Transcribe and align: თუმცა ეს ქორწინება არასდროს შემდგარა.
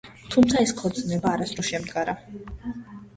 თუმცა 0.35 0.61
ეს 0.67 0.71
ქორწინება 0.79 1.33
არასდროს 1.33 1.69
შემდგარა. 1.73 2.17